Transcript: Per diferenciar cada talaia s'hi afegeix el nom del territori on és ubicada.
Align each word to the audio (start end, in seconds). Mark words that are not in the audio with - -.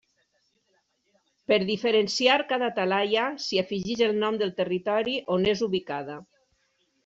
Per 1.51 1.59
diferenciar 1.67 2.39
cada 2.53 2.71
talaia 2.81 3.27
s'hi 3.45 3.61
afegeix 3.67 4.03
el 4.09 4.17
nom 4.27 4.43
del 4.43 4.57
territori 4.65 5.17
on 5.37 5.49
és 5.57 5.67
ubicada. 5.71 6.21